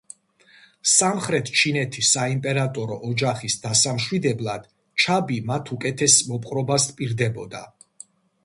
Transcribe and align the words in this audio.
სამხრეთ 0.91 1.49
ჩინეთის 1.59 2.07
საიმპერატორო 2.15 2.97
ოჯახის 3.09 3.57
დასამშვიდებლად, 3.67 4.67
ჩაბი 5.05 5.39
მათ 5.51 5.73
უკეთესი 5.77 6.29
მოპყრობას 6.33 6.93
პირდებოდა. 6.99 7.67